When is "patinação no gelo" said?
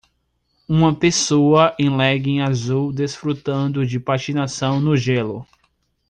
3.99-5.45